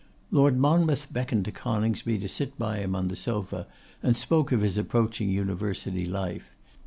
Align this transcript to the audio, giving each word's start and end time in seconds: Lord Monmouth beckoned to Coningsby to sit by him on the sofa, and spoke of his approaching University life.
Lord 0.31 0.57
Monmouth 0.57 1.13
beckoned 1.13 1.45
to 1.45 1.51
Coningsby 1.51 2.17
to 2.17 2.27
sit 2.27 2.57
by 2.57 2.79
him 2.79 2.95
on 2.95 3.05
the 3.07 3.15
sofa, 3.15 3.67
and 4.01 4.17
spoke 4.17 4.51
of 4.51 4.61
his 4.61 4.79
approaching 4.79 5.29
University 5.29 6.07
life. 6.07 6.55